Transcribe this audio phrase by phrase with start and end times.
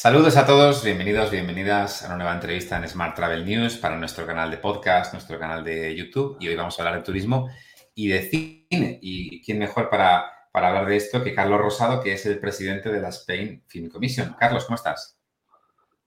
[0.00, 4.24] Saludos a todos, bienvenidos, bienvenidas a una nueva entrevista en Smart Travel News para nuestro
[4.24, 6.36] canal de podcast, nuestro canal de YouTube.
[6.38, 7.50] Y hoy vamos a hablar de turismo
[7.96, 9.00] y de cine.
[9.02, 12.92] ¿Y quién mejor para, para hablar de esto que Carlos Rosado, que es el presidente
[12.92, 14.36] de la Spain Film Commission?
[14.38, 15.18] Carlos, ¿cómo estás?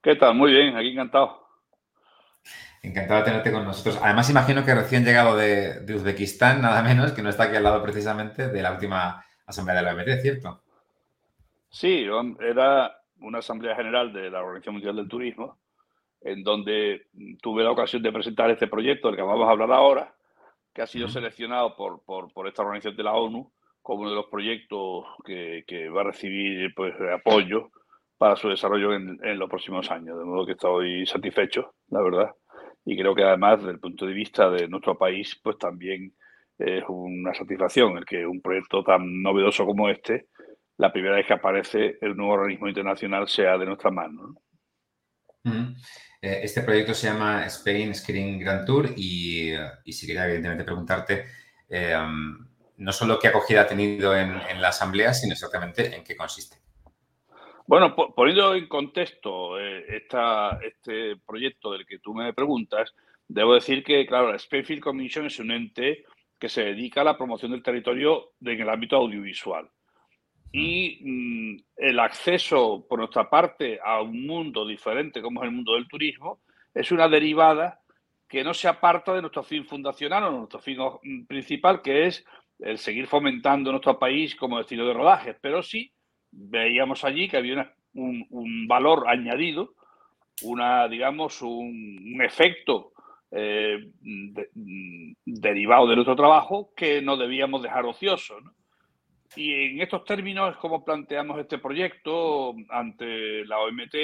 [0.01, 0.35] ¿Qué tal?
[0.35, 1.45] Muy bien, aquí encantado.
[2.83, 3.99] Encantado de tenerte con nosotros.
[4.01, 7.63] Además, imagino que recién llegado de, de Uzbekistán, nada menos, que no está aquí al
[7.63, 10.63] lado precisamente de la última asamblea de la OMT, ¿cierto?
[11.69, 12.07] Sí,
[12.39, 15.59] era una asamblea general de la Organización Mundial del Turismo,
[16.21, 17.07] en donde
[17.41, 20.15] tuve la ocasión de presentar este proyecto del que vamos a hablar ahora,
[20.73, 24.27] que ha sido seleccionado por, por, esta organización de la ONU como uno de los
[24.27, 27.71] proyectos que, que va a recibir pues, apoyo
[28.17, 30.17] para su desarrollo en, en, los próximos años.
[30.17, 32.31] De modo que estoy satisfecho, la verdad.
[32.85, 36.13] Y creo que además, desde el punto de vista de nuestro país, pues también
[36.59, 40.27] es una satisfacción el que un proyecto tan novedoso como este
[40.81, 44.35] la primera vez que aparece el nuevo organismo internacional sea de nuestra mano.
[45.43, 49.51] Eh, este proyecto se llama Spain Screen Grand Tour y,
[49.85, 51.25] y si quería evidentemente preguntarte
[51.69, 51.95] eh,
[52.77, 56.57] no solo qué acogida ha tenido en, la asamblea, sino exactamente en qué consiste.
[57.67, 59.85] Bueno, poniendo en contexto eh,
[60.63, 62.95] este proyecto del que tú me preguntas,
[63.27, 66.05] debo decir que, claro, la Spainfield Commission es un ente
[66.39, 69.69] que se dedica a la promoción del territorio en el ámbito audiovisual
[70.51, 75.73] y mm, el acceso por nuestra parte a un mundo diferente como es el mundo
[75.73, 76.41] del turismo
[76.73, 77.81] es una derivada
[78.31, 82.25] que no se aparta de nuestro fin fundacional o nuestro fin mm, principal, que es
[82.59, 85.35] el seguir fomentando nuestro país como destino de rodaje.
[85.41, 85.91] Pero sí
[86.31, 89.73] veíamos allí que había un, valor añadido,
[90.43, 92.93] una, digamos, un, efecto
[93.31, 98.39] eh, mm, derivado de nuestro trabajo que no debíamos dejar ocioso.
[98.39, 98.53] ¿no?
[99.35, 103.95] Y en estos términos es como planteamos este proyecto ante la OMT.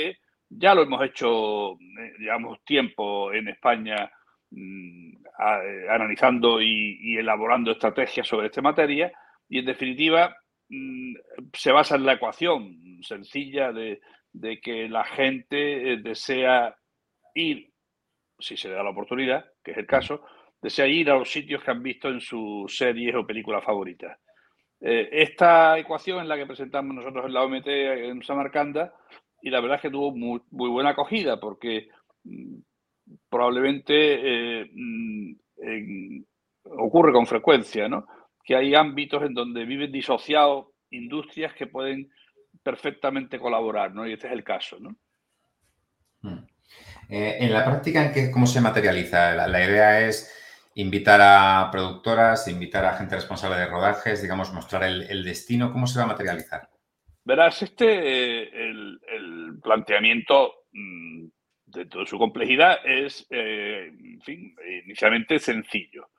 [0.49, 4.09] Ya lo hemos hecho, eh, llevamos tiempo en España
[4.51, 9.11] mm, eh, analizando y, elaborando estrategias sobre esta materia
[9.49, 10.35] y en definitiva
[10.69, 11.15] mm,
[11.53, 13.99] se basa en la ecuación sencilla de,
[14.61, 16.75] que la gente eh, desea
[17.33, 17.69] ir,
[18.39, 20.23] si se le da la oportunidad, que es el caso,
[20.61, 24.17] desea ir a los sitios que han visto en sus series o películas favoritas.
[24.79, 28.93] Eh, esta ecuación es la que presentamos nosotros en la OMT en Samarcanda
[29.41, 31.89] y la verdad es que tuvo muy, buena acogida porque
[32.23, 32.57] mm,
[33.29, 36.21] probablemente eh, mm,
[36.77, 38.05] ocurre con frecuencia, ¿no?
[38.43, 42.11] Que hay ámbitos en donde viven disociados industrias que pueden
[42.61, 44.07] perfectamente colaborar, ¿no?
[44.07, 44.95] Y este es el caso, ¿no?
[47.09, 49.47] Eh, en la práctica, ¿cómo se materializa?
[49.47, 50.36] la idea es
[50.77, 55.71] invitar a productoras, invitar a gente responsable de rodajes, digamos, mostrar el, destino.
[55.71, 56.69] ¿Cómo se va a materializar?
[57.25, 61.25] Verás, este, eh, el, planteamiento mm,
[61.65, 64.55] de toda su complejidad es, eh, en fin,
[64.85, 66.09] inicialmente sencillo.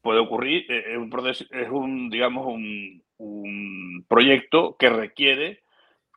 [0.00, 5.64] puede ocurrir, eh, es, un proceso, es un, digamos, un, un proyecto que requiere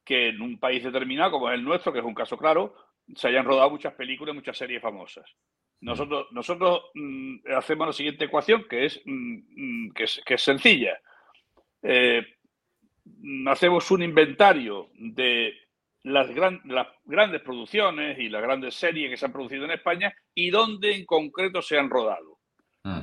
[0.05, 2.75] que en un país determinado, como es el nuestro, que es un caso claro,
[3.15, 5.25] se hayan rodado muchas películas, muchas series famosas.
[5.85, 9.37] Nosotros, nosotros mm, hacemos la siguiente ecuación que es, mm,
[9.85, 10.99] mm, que es, sencilla.
[11.83, 12.25] Eh,
[13.45, 15.53] hacemos un inventario de
[16.01, 16.27] las,
[16.65, 20.95] las, grandes producciones y las grandes series que se han producido en España y dónde
[20.95, 22.39] en concreto se han rodado.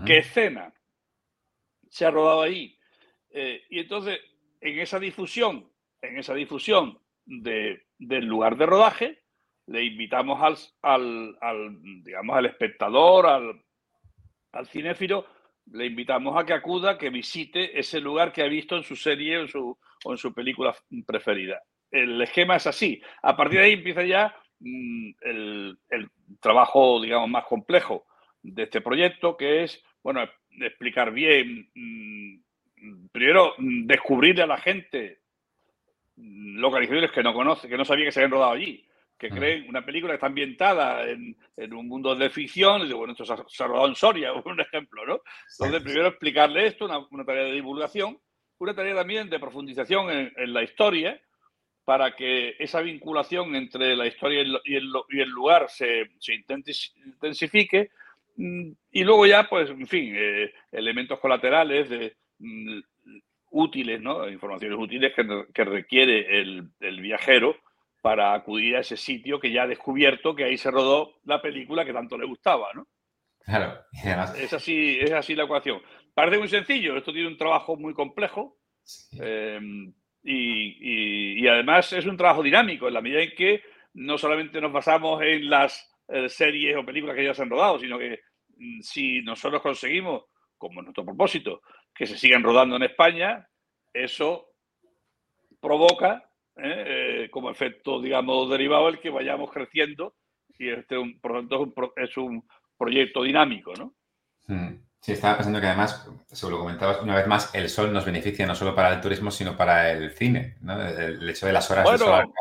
[0.04, 0.72] ¿Qué escena
[1.88, 2.76] se ha rodado ahí?
[3.31, 4.21] Eh, y entonces,
[4.60, 9.22] en esa difusión, en esa difusión de, del lugar de rodaje,
[9.67, 13.62] le invitamos al, digamos, al espectador, al,
[14.53, 14.69] al
[15.71, 19.39] le invitamos a que acuda, que visite ese lugar que ha visto en su serie
[19.39, 20.75] o en su, o en su película
[21.06, 21.62] preferida.
[21.91, 23.01] El esquema es así.
[23.22, 25.78] A partir de ahí empieza ya mm, el,
[26.41, 28.06] trabajo, digamos, más complejo
[28.43, 35.21] de este proyecto, que es, bueno, explicar bien, mm, primero, descubrirle a la gente
[36.17, 38.84] localizaciones que no conoce, que no sabía que se habían rodado allí
[39.22, 41.36] que creen una película que está ambientada en,
[41.72, 45.07] un mundo de ficción, y digo, bueno, esto se ha, rodado en Soria, un ejemplo,
[45.07, 45.21] ¿no?
[45.60, 48.19] Entonces, primero explicarle esto, una, tarea de divulgación,
[48.59, 51.21] una tarea también de profundización en, la historia,
[51.84, 57.91] para que esa vinculación entre la historia y el, lugar se, intensifique,
[58.34, 62.80] mm, y luego ya, pues, en fin, eh, elementos colaterales de, mm,
[63.53, 64.28] útiles, ¿no?
[64.28, 67.57] Informaciones útiles que, requiere el, el viajero
[68.03, 71.84] para acudir a ese sitio que ya ha descubierto que ahí se rodó la película
[71.84, 72.89] que tanto le gustaba, ¿no?
[73.39, 73.81] Claro.
[74.37, 75.81] Es así, es así la ecuación.
[76.13, 78.59] Parece muy sencillo, esto tiene un trabajo muy complejo
[79.19, 83.63] em, y, y además es un trabajo dinámico en la medida en que
[83.95, 87.78] no solamente nos basamos en las eh, series o películas que ya se han rodado,
[87.78, 88.21] sino que
[88.57, 90.25] mm, si nosotros conseguimos,
[90.59, 91.63] como nuestro propósito,
[91.95, 93.48] que se sigan rodando en España,
[93.93, 94.48] eso
[95.60, 97.28] provoca ¿eh?
[97.31, 100.15] como efecto, digamos, derivado el que vayamos creciendo
[100.59, 102.45] y este, por lo tanto, es un,
[102.83, 103.95] proyecto dinámico, ¿no?
[104.49, 104.75] Hmm.
[105.01, 108.47] Sí, estaba pensando que además, según lo comentabas, una vez más, el sol nos beneficia
[108.47, 110.81] no solo para el turismo, sino para el cine, ¿no?
[110.81, 112.33] El hecho de las horas de sol.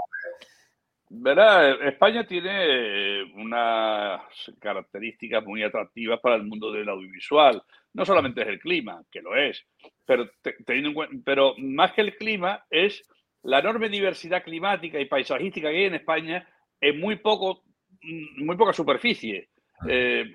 [1.10, 4.22] Verá, España tiene unas
[4.60, 7.62] características muy atractivas para el mundo del audiovisual.
[7.94, 9.64] No solamente es el clima, que lo es,
[10.06, 10.30] pero,
[10.66, 13.04] teniendo pero más que el clima es
[13.44, 16.48] la enorme diversidad climática y paisajística que hay en España
[16.80, 17.64] en muy poco
[18.02, 19.50] Mm, muy poca superficie.
[19.88, 20.26] Eh,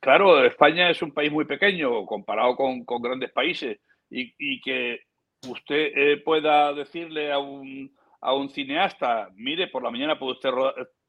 [0.00, 3.78] claro, España es un país muy pequeño comparado con, grandes países
[4.10, 5.00] y, que
[5.48, 10.50] usted eh, pueda decirle a un, a un, cineasta, mire, por la mañana puede usted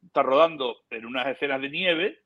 [0.01, 2.19] estar rodando en unas escenas de nieve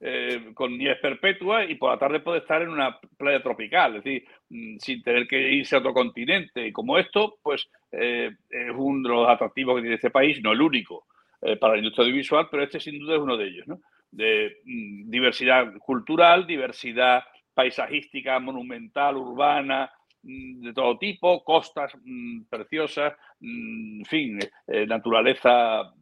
[0.00, 4.04] eh, con nieve perpetua y por la tarde puede estar en una playa tropical, es
[4.04, 6.66] decir, mm, sin tener que irse a otro continente.
[6.66, 10.60] Y como esto, pues es uno de los atractivos que tiene este país, no el
[10.60, 11.06] único.
[11.40, 13.80] Eh, para la industria audiovisual, pero este sin duda es uno de ellos, ¿no?
[14.10, 17.22] De mm, diversidad cultural, diversidad
[17.54, 19.88] paisajística, monumental, urbana,
[20.22, 25.92] mm, de todo tipo, costas mm, preciosas, en fin, eh, naturaleza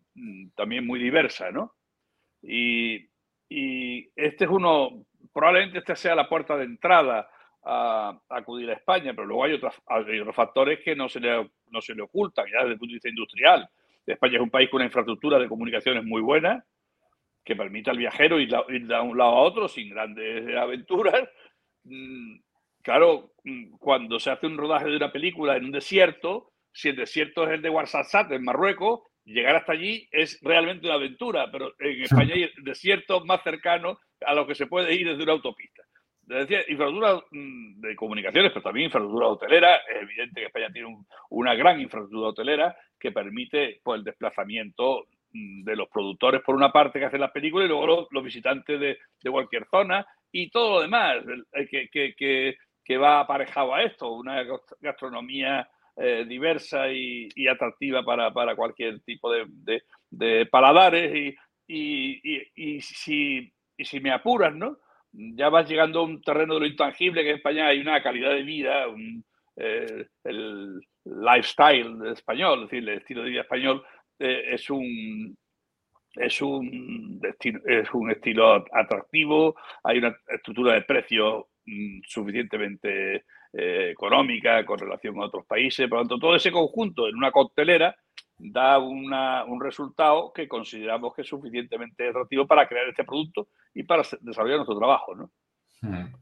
[0.54, 1.74] también muy diversa, ¿no?
[2.42, 3.06] Y,
[3.48, 7.28] este es uno, probablemente esta sea la puerta de entrada
[7.66, 11.50] a, acudir a España, pero luego hay otros, hay otros factores que no se, le,
[11.70, 13.68] no se le ocultan ya desde el punto de vista industrial.
[14.06, 16.64] España es un país con una infraestructura de comunicaciones muy buena,
[17.44, 21.28] que permite al viajero ir, de un lado a otro sin grandes aventuras.
[21.84, 22.38] Mm,
[22.82, 26.96] claro, mm, cuando se hace un rodaje de una película en un desierto, si el
[26.96, 31.72] desierto es el de Ouarzazate, en Marruecos, llegar hasta allí es realmente una aventura, pero
[31.80, 35.82] en España hay desiertos más cercanos a los que se puede ir desde una autopista.
[36.26, 39.76] Decía, infraestructura mm, de comunicaciones, pero también infraestructura hotelera.
[39.76, 40.96] Es evidente que España tiene
[41.30, 46.72] una gran infraestructura hotelera que permite pues, el desplazamiento mm, de los productores, por una
[46.72, 48.98] parte, que hacen las películas, y luego los, visitantes de,
[49.30, 51.16] cualquier zona y todo lo demás
[51.70, 54.44] que, va aparejado a esto, una
[54.80, 59.46] gastronomía eh, diversa y, atractiva para, para, cualquier tipo de,
[60.10, 61.14] de, paladares.
[61.14, 61.36] Y,
[61.68, 64.78] y, y, si, y si me apuras, ¿no?
[65.16, 68.30] Ya vas llegando a un terreno de lo intangible, que en España hay una calidad
[68.30, 68.86] de vida,
[69.56, 73.84] eh, el lifestyle español, es decir, el estilo de vida español
[74.18, 75.36] eh, es un
[76.16, 77.20] es un,
[77.66, 79.54] es un estilo atractivo,
[79.84, 85.98] hay una estructura de precios mm, suficientemente eh, económica con relación a otros países, por
[85.98, 87.94] lo tanto, todo ese conjunto en una coctelera
[88.38, 94.02] da un resultado que consideramos que es suficientemente atractivo para crear este producto y para
[94.20, 95.14] desarrollar nuestro trabajo.
[95.14, 95.30] ¿no?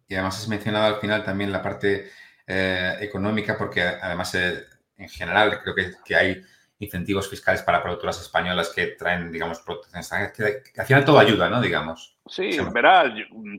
[0.09, 2.11] Y además has mencionado al final también la parte
[2.47, 4.65] eh, económica, porque además eh,
[4.97, 6.43] en general creo que, hay
[6.79, 9.93] incentivos fiscales para productoras españolas que traen, digamos, productos
[10.37, 11.61] que, que, al final todo ayuda, ¿no?
[11.61, 12.19] Digamos.
[12.27, 13.13] Sí, verás,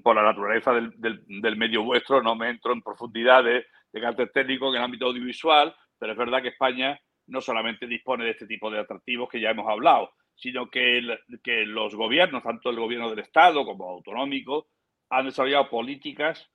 [0.03, 4.69] por la naturaleza del, del, medio vuestro no me entro en profundidades de carácter técnico
[4.69, 8.69] en el ámbito audiovisual, pero es verdad que España no solamente dispone de este tipo
[8.69, 11.01] de atractivos que ya hemos hablado, sino que,
[11.43, 14.67] que los gobiernos, tanto el gobierno del Estado como autonómico,
[15.09, 16.49] han desarrollado políticas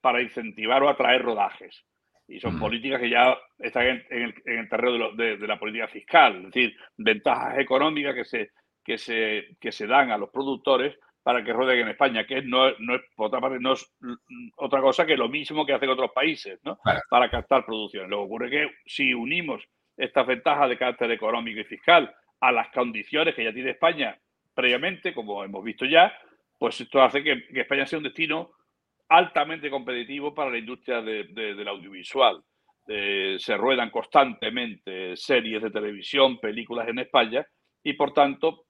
[0.00, 1.84] para incentivar o atraer rodajes.
[2.26, 6.76] Y son políticas que ya están en, el, terreno de, la política fiscal, es decir,
[6.98, 8.50] ventajas económicas que se,
[8.84, 12.70] que se, que se dan a los productores para que rodeen en España, que no,
[12.80, 13.90] no es, por otra parte, no es
[14.56, 16.78] otra cosa que lo mismo que hacen otros países, ¿no?
[17.08, 18.10] Para captar producciones.
[18.10, 19.66] Lo que ocurre que si unimos
[19.98, 24.16] estas ventajas de carácter económico y fiscal a las condiciones que ya tiene España
[24.54, 26.12] previamente, como hemos visto ya,
[26.58, 28.50] pues esto hace que, España sea un destino
[29.08, 32.42] altamente competitivo para la industria del audiovisual.
[32.88, 37.46] Eh, se ruedan constantemente series de televisión, películas en España
[37.82, 38.64] y por tanto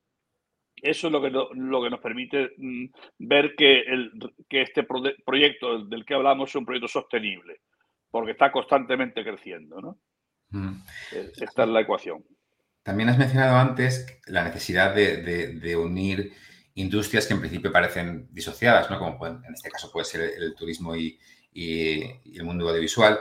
[0.76, 2.84] eso es lo que, lo que nos permite mm,
[3.20, 3.84] ver que
[4.50, 4.86] este
[5.24, 7.60] proyecto del que hablamos es un proyecto sostenible,
[8.10, 9.80] porque está constantemente creciendo.
[9.80, 9.98] ¿no?
[10.54, 12.24] Eh, esta es la ecuación.
[12.82, 16.32] También has mencionado antes la necesidad de, unir
[16.74, 18.98] industrias que en principio parecen disociadas, ¿no?
[18.98, 21.18] como en este caso puede ser el, turismo y,
[21.52, 23.18] el mundo audiovisual.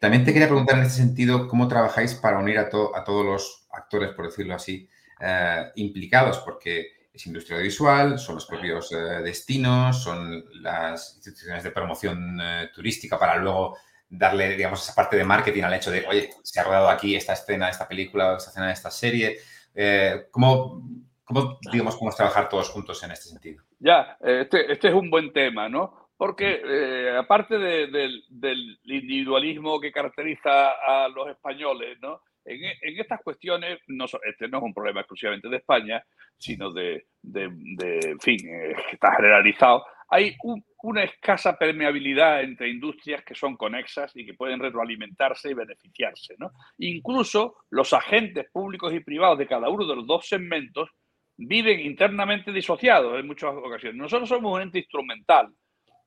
[0.00, 3.68] También te quería preguntar en este sentido cómo trabajáis para unir a, a todos los
[3.72, 4.88] actores, por decirlo así,
[5.20, 11.70] eh, implicados, porque es industria audiovisual, son los propios eh, destinos, son las instituciones de
[11.70, 12.38] promoción
[12.74, 13.76] turística para luego
[14.10, 17.32] darle, digamos, esa parte de marketing al hecho de, oye, se ha rodado aquí esta
[17.32, 19.38] escena de esta película, esta escena de esta serie.
[19.74, 20.82] Eh, ¿cómo,
[21.24, 23.62] ¿Cómo, digamos, podemos trabajar todos juntos en este sentido?
[23.78, 26.10] Ya, este, este es un buen tema, ¿no?
[26.16, 32.20] Porque eh, aparte del individualismo que caracteriza a los españoles, ¿no?
[32.44, 36.04] En, estas cuestiones, no, este no es un problema exclusivamente de España,
[36.36, 39.84] sino de, de, fin, eh, está generalizado.
[40.10, 40.36] Hay
[40.82, 46.34] una escasa permeabilidad entre industrias que son conexas y que pueden retroalimentarse y beneficiarse.
[46.38, 46.50] ¿no?
[46.78, 50.90] Incluso los agentes públicos y privados de cada uno de los dos segmentos
[51.36, 53.96] viven internamente disociados en muchas ocasiones.
[53.96, 55.48] Nosotros somos un ente instrumental,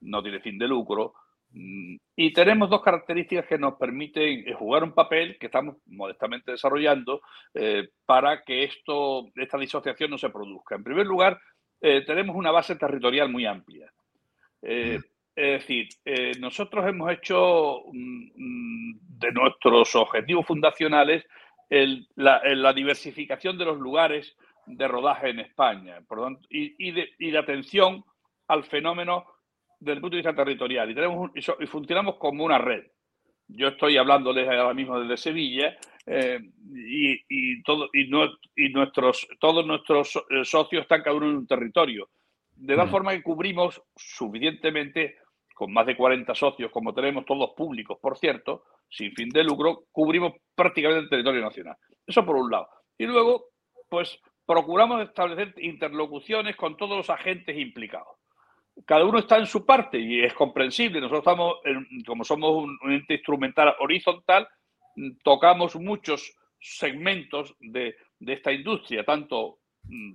[0.01, 1.13] no tiene fin de lucro,
[1.49, 6.51] mm, y tenemos dos características que nos permiten eh, jugar un papel que estamos modestamente
[6.51, 7.21] desarrollando
[7.53, 10.75] eh, para que esto, esta disociación no se produzca.
[10.75, 11.39] En primer lugar,
[11.83, 13.91] eh, tenemos una base territorial muy amplia.
[14.61, 15.03] es
[15.35, 15.89] decir,
[16.39, 21.25] nosotros hemos hecho mm, mm, de nuestros objetivos fundacionales
[22.15, 24.35] la, diversificación de los lugares
[24.65, 25.99] de rodaje en España
[26.49, 28.03] y, de, atención
[28.47, 29.25] al fenómeno
[29.79, 30.89] desde el punto de vista territorial.
[30.89, 32.85] Y, tenemos y, funcionamos como una red.
[33.47, 36.39] Yo estoy hablándoles ahora mismo desde Sevilla eh,
[36.75, 38.09] y, todo, y,
[38.69, 42.09] nuestros, todos nuestros eh, socios están cada uno en un territorio.
[42.55, 42.91] De tal mm.
[42.91, 45.17] forma que cubrimos suficientemente,
[45.53, 49.85] con más de 40 socios, como tenemos todos públicos, por cierto, sin fin de lucro,
[49.91, 51.75] cubrimos prácticamente el territorio nacional.
[52.05, 52.67] Eso por un lado.
[52.97, 53.45] Y luego,
[53.89, 58.17] pues procuramos establecer interlocuciones con todos los agentes implicados.
[58.85, 60.99] Cada uno está en su parte y es comprensible.
[60.99, 61.55] Nosotros estamos,
[62.05, 64.47] como somos un, ente instrumental horizontal,
[65.23, 70.13] tocamos muchos segmentos de, esta industria, tanto mm,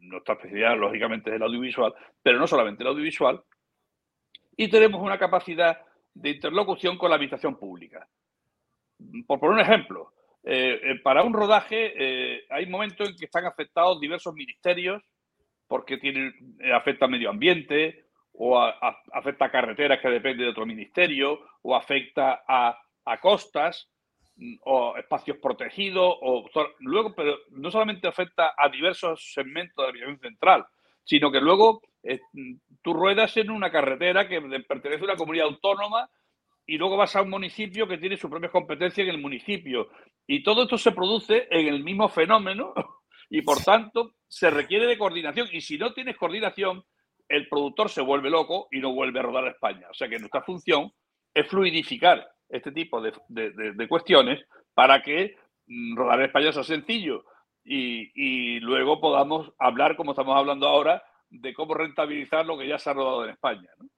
[0.00, 3.42] nuestra especialidad, lógicamente, es el audiovisual, pero no solamente el audiovisual,
[4.56, 5.80] y tenemos una capacidad
[6.12, 8.08] de interlocución con la administración pública.
[9.26, 13.46] Por poner un ejemplo, eh, eh, para un rodaje eh, hay momentos en que están
[13.46, 15.02] afectados diversos ministerios
[15.68, 16.34] porque tienen,
[16.74, 22.42] afecta al medio ambiente o afecta a carreteras que dependen de otro ministerio o afecta
[22.48, 22.76] a,
[23.20, 23.88] costas
[24.36, 26.48] mm, o espacios protegidos o
[26.80, 30.66] luego pero no solamente afecta a diversos segmentos de aviación central
[31.08, 36.08] sino que luego mm, tú ruedas en una carretera que pertenece a una comunidad autónoma
[36.66, 39.88] y luego vas a un municipio que tiene sus propias competencias en el municipio.
[40.26, 42.74] Y todo esto se produce en el mismo fenómeno
[43.30, 45.48] y por tanto se requiere de coordinación.
[45.52, 46.84] Y si no tienes coordinación,
[47.28, 49.86] el productor se vuelve loco y no vuelve a rodar a España.
[49.90, 50.92] O sea que nuestra función
[51.34, 54.40] es fluidificar este tipo de, cuestiones
[54.74, 57.24] para que mm, rodar en España sea sencillo
[57.62, 62.78] y, y luego podamos hablar, como estamos hablando ahora, de cómo rentabilizar lo que ya
[62.78, 63.68] se ha rodado en España.
[63.78, 63.88] ¿no?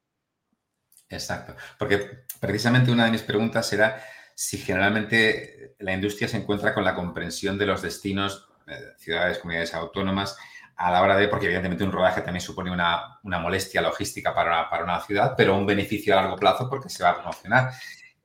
[1.08, 4.00] Exacto, porque precisamente una de mis preguntas era
[4.34, 8.49] si generalmente la industria se encuentra con la comprensión de los destinos, de
[8.98, 10.36] ciudades, comunidades autónomas,
[10.80, 14.84] a la hora de, porque evidentemente un rodaje también supone una, molestia logística para, para,
[14.84, 17.72] una ciudad, pero un beneficio a largo plazo porque se va a promocionar.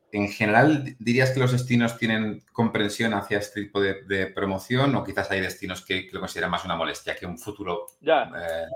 [0.09, 5.29] En general, ¿dirías que los destinos tienen comprensión hacia este tipo de, promoción o quizás
[5.31, 8.23] hay destinos que, lo consideran más una molestia que un futuro ya.
[8.23, 8.67] Eh,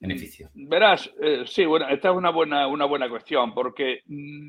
[0.00, 0.48] beneficio.
[0.54, 4.48] Verás, eh, sí, bueno, esta es una buena, una buena cuestión, porque, mm,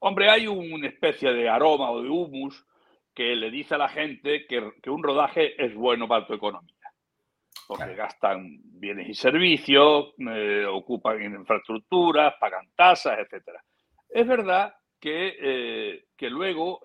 [0.00, 2.66] hombre, hay una especie de aroma o de humus
[3.14, 6.74] que le dice a la gente que, un rodaje es bueno para tu economía.
[7.66, 13.58] Porque gastan bienes y servicios, eh, ocupan infraestructuras, pagan tasas, etc.
[14.08, 16.80] Es verdad que, eh, que luego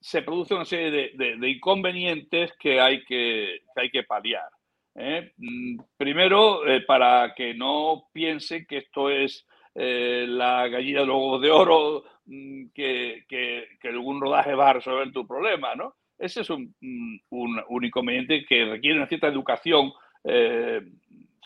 [0.00, 4.48] se produce una serie de, inconvenientes que hay que, que hay que paliar.
[4.94, 5.32] ¿eh?
[5.36, 11.40] Mm, primero, eh, para que no piensen que esto es eh, la gallina de los
[11.40, 15.94] de oro, mm, que, que, algún rodaje va a resolver tu problema, ¿no?
[16.16, 19.92] Ese es un, mm, un, inconveniente que requiere una cierta educación,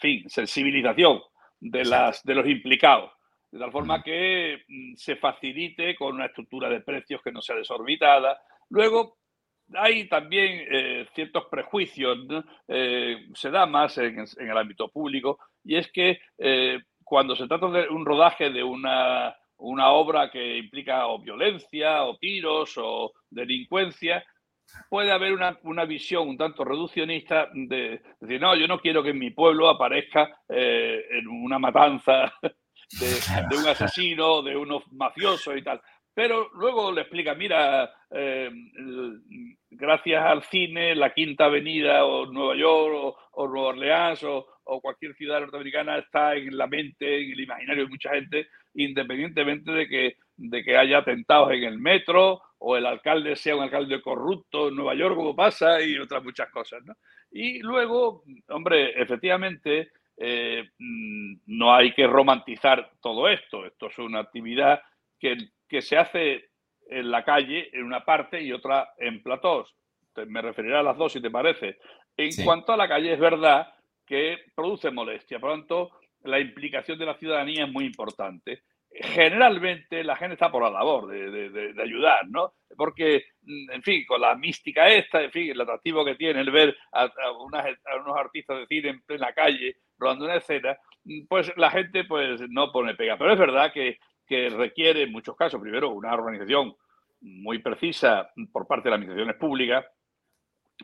[0.00, 1.20] fin, sensibilización
[1.60, 3.12] de, las, de los implicados,
[3.50, 4.64] de tal forma que
[4.96, 8.40] se facilite con una estructura de precios que no sea desorbitada.
[8.70, 9.18] Luego,
[9.74, 12.18] hay también eh, ciertos prejuicios,
[12.68, 17.68] eh, se da más en, el ámbito público, y es que eh, cuando se trata
[17.68, 24.24] de un rodaje de una, obra que implica o violencia, o tiros, o delincuencia,
[24.88, 29.18] puede haber una, visión un tanto reduccionista de, decir, no, yo no quiero que en
[29.18, 32.32] mi pueblo aparezca en una matanza
[33.00, 35.80] de, un asesino, de unos mafiosos y tal.
[36.14, 38.50] Pero luego le explica, mira, eh,
[39.70, 45.14] gracias al cine, la Quinta Avenida o Nueva York o, Nueva Orleans o, o cualquier
[45.14, 50.16] ciudad norteamericana está en la mente, en el imaginario de mucha gente, independientemente de que,
[50.36, 54.76] de que haya atentados en el metro o el alcalde sea un alcalde corrupto en
[54.76, 56.82] Nueva York, como pasa, y otras muchas cosas.
[56.84, 56.94] ¿no?
[57.30, 63.66] Y luego, hombre, efectivamente, eh, mm, no hay que romantizar todo esto.
[63.66, 64.80] Esto es una actividad
[65.18, 65.36] que,
[65.68, 66.50] que se hace
[66.88, 69.74] en la calle en una parte y otra en platós.
[70.26, 71.78] Me referiré a las dos si te parece.
[72.16, 73.66] En cuanto a la calle, es verdad
[74.06, 75.38] que produce molestia.
[75.38, 75.90] Por lo tanto,
[76.24, 78.62] la implicación de la ciudadanía es muy importante.
[78.94, 82.52] Generalmente la gente está por la labor de, ayudar, ¿no?
[82.76, 86.76] Porque, en fin, con la mística esta, en fin, el atractivo que tiene el ver
[86.92, 90.76] a, unos artistas de cine en plena calle rodando una escena,
[91.28, 93.16] pues la gente pues no pone pega.
[93.16, 96.74] Pero es verdad que, que requiere en muchos casos, primero, una organización
[97.22, 99.86] muy precisa por parte de las administraciones públicas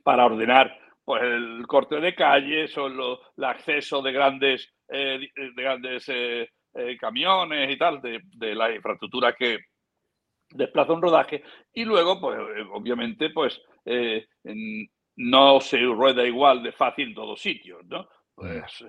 [0.03, 6.07] para ordenar pues el corte de calles o el acceso de grandes, eh, de grandes
[6.09, 9.57] eh, eh, camiones y tal, de, de, la infraestructura que
[10.51, 11.43] desplaza un rodaje.
[11.73, 12.39] Y luego, pues
[12.75, 13.59] obviamente, pues
[15.17, 18.07] no se rueda igual de fácil en todos sitios, ¿no?
[18.35, 18.85] Pues,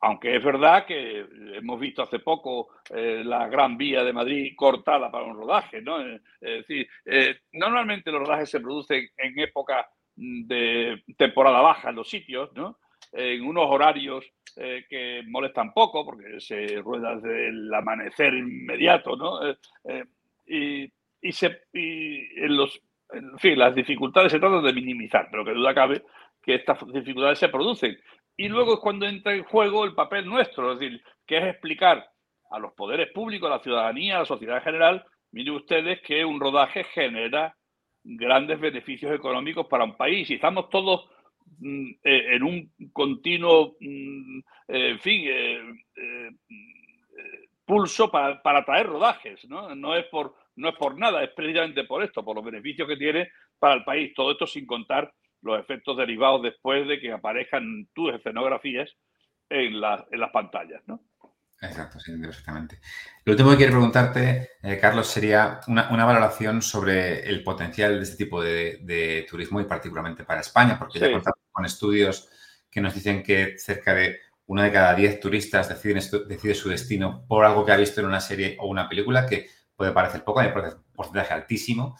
[0.00, 5.26] aunque es verdad que hemos visto hace poco la Gran Vía de Madrid cortada para
[5.26, 6.00] un rodaje, ¿no?
[6.00, 6.88] es decir,
[7.52, 9.86] normalmente los rodajes se producen en época
[10.18, 12.78] de temporada baja en los sitios, ¿no?
[13.12, 14.24] En unos horarios
[14.56, 19.46] eh, que molestan poco, porque se rueda desde el amanecer inmediato, ¿no?
[19.46, 20.04] Eh, eh,
[20.46, 20.92] y,
[21.28, 22.80] y, se, y en los,
[23.12, 26.02] en fin, las dificultades se tratan de minimizar, pero que duda cabe
[26.42, 27.96] que estas dificultades se producen.
[28.36, 32.08] Y luego es cuando entra en juego el papel nuestro, es decir, que es explicar
[32.50, 36.24] a los poderes públicos, a la ciudadanía, a la sociedad en general, miren ustedes que
[36.24, 37.54] un rodaje genera
[38.16, 40.28] grandes beneficios económicos para un país.
[40.30, 41.08] Y estamos todos
[41.58, 44.38] mm, eh, en un continuo, mm,
[44.68, 45.60] eh, en fin, eh,
[47.64, 49.44] pulso para, para, traer rodajes.
[49.48, 49.74] ¿no?
[49.74, 52.96] No, es por, no es por nada, es precisamente por esto, por los beneficios que
[52.96, 54.14] tiene para el país.
[54.14, 55.12] Todo esto sin contar
[55.42, 58.90] los efectos derivados después de que aparezcan tus escenografías
[59.50, 59.80] en, en
[60.20, 60.82] las pantallas.
[60.86, 61.00] ¿no?
[61.60, 62.80] Exacto, sí, perfectamente.
[63.24, 68.16] Lo último que quiero preguntarte, eh, Carlos, sería una, valoración sobre el potencial de este
[68.16, 72.28] tipo de, turismo y particularmente para España, porque ya contamos con estudios
[72.70, 77.26] que nos dicen que cerca de uno de cada diez turistas deciden decide su destino
[77.26, 80.40] por algo que ha visto en una serie o una película, que puede parecer poco,
[80.40, 81.98] hay un porcentaje altísimo,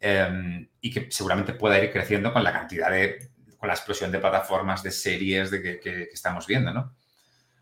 [0.00, 4.18] em, y que seguramente pueda ir creciendo con la cantidad de, con la explosión de
[4.18, 6.96] plataformas, de series de que, que estamos viendo, ¿no?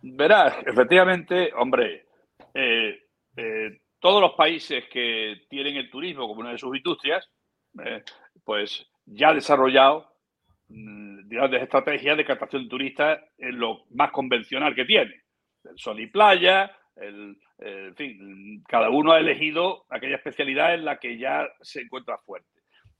[0.02, 2.06] Verás, efectivamente, hombre,
[2.54, 3.02] eh,
[3.36, 7.30] eh, todos los países que tienen el turismo como una de sus industrias,
[7.84, 8.02] eh,
[8.44, 10.12] pues ya han desarrollado
[10.68, 15.22] mm, grandes estrategias de captación de turistas en lo más convencional que tiene.
[15.62, 20.98] El sol y playa, el, en fin, cada uno ha elegido aquella especialidad en la
[20.98, 22.48] que ya se encuentra fuerte.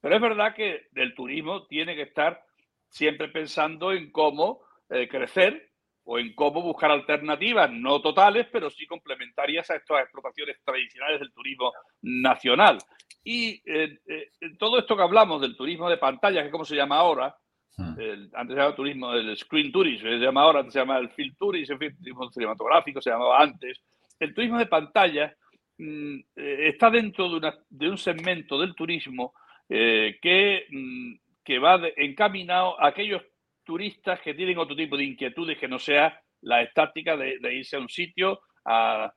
[0.00, 2.40] Pero es verdad que el turismo tiene que estar
[2.88, 5.71] siempre pensando en cómo crecer
[6.04, 11.32] o en cómo buscar alternativas, no totales, pero sí complementarias a estas explotaciones tradicionales del
[11.32, 12.78] turismo nacional.
[13.24, 16.74] Y eh, eh, todo esto que hablamos del turismo de pantalla, que es como se
[16.74, 17.34] llama ahora,
[17.76, 17.94] hmm.
[18.34, 21.34] antes se llamaba turismo del screen tourism, se llama ahora, antes se llama el film
[21.38, 23.80] tourism, el turismo cinematográfico se llamaba antes.
[24.18, 25.34] El turismo de pantalla
[25.78, 29.34] mm, eh, está dentro de, una, de, un segmento del turismo
[29.68, 33.22] que, mm, que va encaminado a aquellos
[33.64, 37.80] turistas que tienen otro tipo de inquietudes que no sea la estática de, irse a
[37.80, 39.12] un sitio a,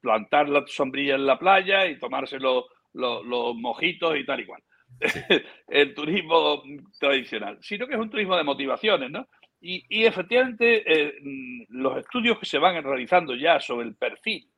[0.00, 4.62] plantar la sombrilla en la playa y tomarse los, mojitos y tal y cual.
[5.68, 6.62] el turismo
[6.98, 9.26] tradicional, sino que es un turismo de motivaciones, ¿no?
[9.60, 14.48] Y, efectivamente, eh, mm, los estudios que se van realizando ya sobre el perfil,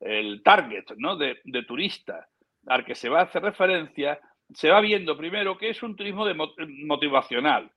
[0.00, 1.16] el target, ¿no?
[1.16, 2.28] De, de turista
[2.66, 4.20] al que se va a hacer referencia,
[4.52, 7.70] se va viendo primero que es un turismo de motivacional,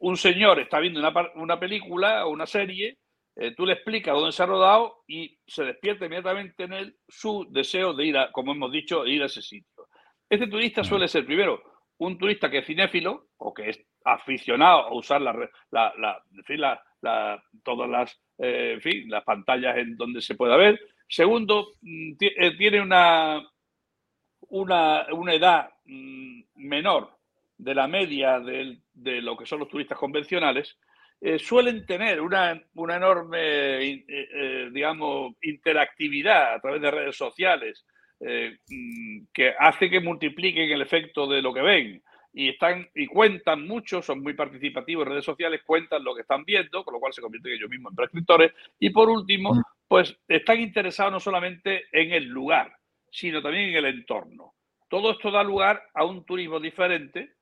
[0.00, 1.00] un señor está viendo
[1.34, 2.98] una, película o una serie,
[3.36, 7.46] eh, tú le explicas dónde se ha rodado y se despierta inmediatamente en él su
[7.50, 9.86] deseo de ir a, como hemos dicho, ir a ese sitio.
[10.28, 11.62] Este turista suele ser, primero,
[11.98, 15.34] un turista que es cinéfilo o que es aficionado a usar la,
[17.62, 20.78] todas las, eh, las pantallas en donde se pueda ver.
[21.08, 23.40] Segundo, mm, eh, tiene una,
[24.48, 27.17] una, una edad mm, menor
[27.58, 28.78] de la media de,
[29.20, 30.78] lo que son los turistas convencionales,
[31.20, 37.84] eh, suelen tener una, enorme, eh, eh, digamos, interactividad a través de redes sociales
[38.20, 42.02] mm, que hace que multipliquen el efecto de lo que ven.
[42.32, 46.44] y están y cuentan mucho, son muy participativos en redes sociales, cuentan lo que están
[46.44, 48.52] viendo, con lo cual se convierten ellos mismos en prescriptores.
[48.78, 49.62] Y por último, mm.
[49.88, 52.72] pues están interesados no solamente en el lugar,
[53.10, 54.54] sino también en el entorno.
[54.88, 57.37] Todo esto da lugar a un turismo diferente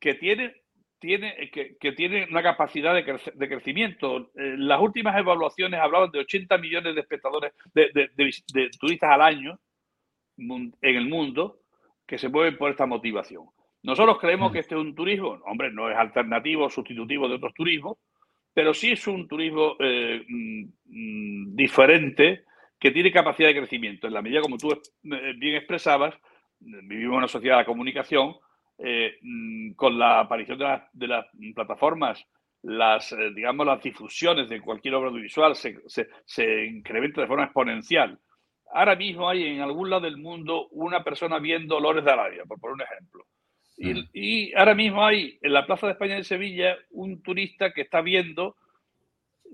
[0.00, 0.54] que tiene,
[0.98, 4.30] tiene, que, tiene una capacidad de, crecimiento.
[4.34, 9.58] Eh, las últimas evaluaciones hablaban de 80 millones de espectadores, de turistas al año
[10.38, 11.60] en el mundo
[12.06, 13.44] que se mueven por esta motivación.
[13.82, 14.52] Nosotros creemos mm.
[14.52, 17.98] que este es un turismo, hombre, no es alternativo o sustitutivo de otros turismos,
[18.52, 22.44] pero sí es un turismo eh, mm, diferente
[22.78, 24.06] que tiene capacidad de crecimiento.
[24.06, 24.80] En la medida como tú eh,
[25.36, 26.14] bien expresabas,
[26.58, 28.34] vivimos en una sociedad de comunicación,
[28.82, 29.18] eh,
[29.76, 30.58] con la aparición
[30.92, 32.24] de, las plataformas,
[32.62, 35.78] las, digamos, las difusiones de cualquier obra audiovisual se,
[36.24, 38.18] se incrementa de forma exponencial.
[38.72, 42.60] Ahora mismo hay en algún lado del mundo una persona viendo Lores de Arabia, por
[42.60, 43.26] poner un ejemplo.
[44.12, 48.02] Y, ahora mismo hay en la Plaza de España de Sevilla un turista que está
[48.02, 48.56] viendo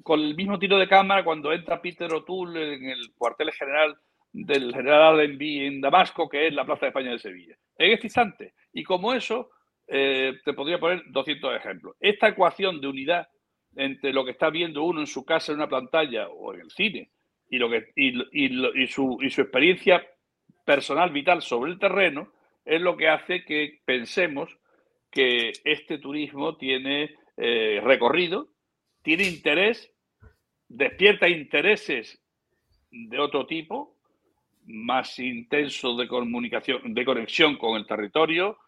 [0.02, 3.96] con el mismo tiro de cámara cuando entra Peter O'Toole en el cuartel general
[4.32, 7.56] del general Allenby en Damasco, que es la Plaza de España de Sevilla.
[7.78, 8.54] En este instante.
[8.76, 9.48] Y como eso,
[9.88, 11.96] eh, te podría poner 200 ejemplos.
[11.98, 13.26] Esta ecuación de unidad
[13.74, 16.70] entre lo que está viendo uno en su casa en una pantalla o en el
[16.70, 17.10] cine
[17.48, 20.06] y, lo que, y su, y su experiencia
[20.66, 22.30] personal vital sobre el terreno,
[22.66, 24.54] es lo que hace que pensemos
[25.10, 28.48] que este turismo tiene eh, recorrido,
[29.02, 29.90] tiene interés,
[30.68, 32.20] despierta intereses
[32.90, 33.96] de otro tipo,
[34.66, 38.58] más intenso de comunicación, de conexión con el territorio,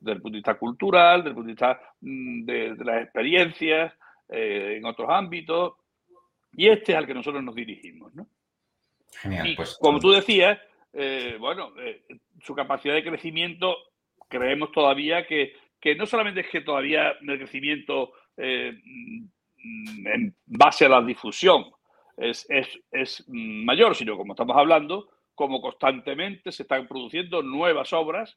[0.00, 3.92] desde el punto de vista cultural, desde el punto de vista mm, de, las experiencias
[4.28, 5.74] eh, en otros ámbitos.
[6.52, 8.14] Y este es al que nosotros nos dirigimos.
[8.14, 8.26] ¿no?
[9.20, 10.58] Genial, pues, como tú decías,
[10.92, 12.04] eh, bueno, eh,
[12.42, 13.76] su capacidad de crecimiento,
[14.28, 15.54] creemos todavía que,
[15.96, 21.66] no solamente es que todavía el crecimiento mm, en base a la difusión
[22.18, 28.36] es, mayor, sino como estamos hablando, como constantemente se están produciendo nuevas obras,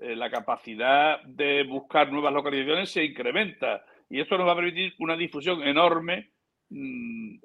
[0.00, 5.16] la capacidad de buscar nuevas localizaciones se incrementa y esto nos va a permitir una
[5.16, 6.32] difusión enorme
[6.70, 7.38] mm,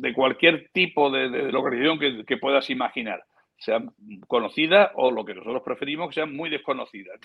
[0.00, 3.24] de cualquier tipo de, localización que puedas imaginar
[3.60, 3.94] sean
[4.26, 7.20] conocidas o lo que nosotros preferimos que sean muy desconocidas.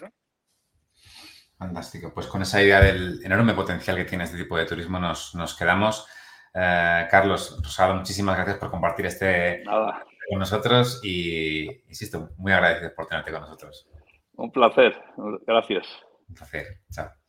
[1.58, 2.13] Fantástico.
[2.13, 6.06] Pues con esa idea del enorme potencial que tiene este tipo de turismo nos, quedamos.
[6.54, 9.63] Eh, Carlos, Rosado, muchísimas gracias por compartir este
[10.30, 13.88] con nosotros y, insisto, muy agradecido por tenerte con nosotros.
[14.38, 14.93] Un placer.
[15.45, 15.86] Gracias.
[16.30, 16.65] Un placer.
[16.91, 17.24] Chao.